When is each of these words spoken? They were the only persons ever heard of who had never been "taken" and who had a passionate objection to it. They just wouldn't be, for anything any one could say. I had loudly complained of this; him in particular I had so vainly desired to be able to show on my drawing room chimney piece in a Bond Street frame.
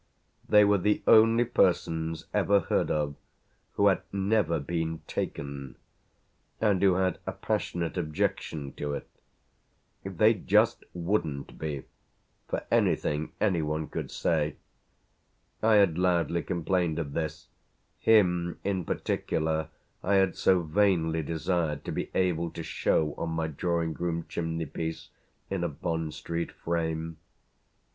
They 0.49 0.63
were 0.65 0.79
the 0.79 1.03
only 1.05 1.45
persons 1.45 2.25
ever 2.33 2.61
heard 2.61 2.89
of 2.89 3.15
who 3.73 3.85
had 3.85 4.01
never 4.11 4.59
been 4.59 5.01
"taken" 5.05 5.75
and 6.59 6.81
who 6.81 6.95
had 6.95 7.19
a 7.27 7.31
passionate 7.31 7.97
objection 7.99 8.73
to 8.77 8.95
it. 8.95 9.07
They 10.03 10.33
just 10.33 10.85
wouldn't 10.95 11.59
be, 11.59 11.83
for 12.47 12.63
anything 12.71 13.33
any 13.39 13.61
one 13.61 13.85
could 13.89 14.09
say. 14.09 14.55
I 15.61 15.75
had 15.75 15.99
loudly 15.99 16.41
complained 16.41 16.97
of 16.97 17.13
this; 17.13 17.49
him 17.99 18.57
in 18.63 18.85
particular 18.85 19.69
I 20.01 20.15
had 20.15 20.35
so 20.35 20.63
vainly 20.63 21.21
desired 21.21 21.85
to 21.85 21.91
be 21.91 22.09
able 22.15 22.49
to 22.53 22.63
show 22.63 23.13
on 23.19 23.29
my 23.29 23.45
drawing 23.45 23.93
room 23.93 24.25
chimney 24.27 24.65
piece 24.65 25.11
in 25.51 25.63
a 25.63 25.69
Bond 25.69 26.15
Street 26.15 26.51
frame. 26.51 27.17